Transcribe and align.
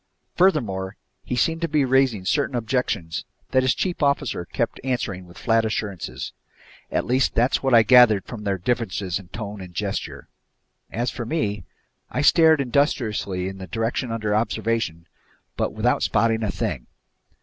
Furthermore, 0.35 0.95
he 1.23 1.35
seemed 1.35 1.61
to 1.61 1.67
be 1.67 1.85
raising 1.85 2.25
certain 2.25 2.55
objections 2.55 3.23
that 3.51 3.61
his 3.61 3.75
chief 3.75 4.01
officer 4.01 4.45
kept 4.45 4.79
answering 4.83 5.27
with 5.27 5.37
flat 5.37 5.63
assurances. 5.63 6.33
At 6.91 7.05
least 7.05 7.35
that's 7.35 7.61
what 7.61 7.75
I 7.75 7.83
gathered 7.83 8.25
from 8.25 8.43
their 8.43 8.57
differences 8.57 9.19
in 9.19 9.27
tone 9.27 9.61
and 9.61 9.75
gesture. 9.75 10.27
As 10.89 11.11
for 11.11 11.23
me, 11.27 11.65
I 12.09 12.21
stared 12.23 12.61
industriously 12.61 13.47
in 13.47 13.59
the 13.59 13.67
direction 13.67 14.11
under 14.11 14.33
observation 14.35 15.05
but 15.55 15.71
without 15.71 16.01
spotting 16.01 16.41
a 16.41 16.49
thing. 16.49 16.87